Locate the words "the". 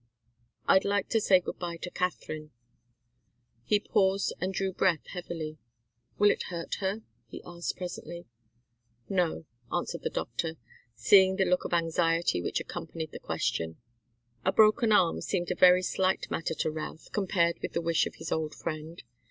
10.01-10.09, 11.35-11.45, 13.11-13.19, 17.73-17.79